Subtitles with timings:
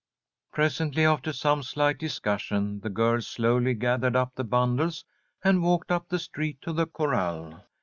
[0.51, 5.05] Presently, after some slight discussion, the girls slowly gathered up the bundles
[5.43, 7.61] and walked up the street to the corral.